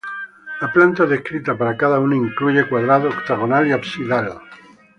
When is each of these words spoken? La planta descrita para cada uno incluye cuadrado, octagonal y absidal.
La 0.61 0.69
planta 0.73 1.05
descrita 1.05 1.55
para 1.55 1.77
cada 1.77 1.99
uno 1.99 2.15
incluye 2.15 2.67
cuadrado, 2.67 3.09
octagonal 3.09 3.67
y 3.67 3.71
absidal. 3.71 4.41